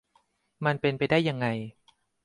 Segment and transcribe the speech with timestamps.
[0.65, 1.47] มันเป็นไปได้ยังไง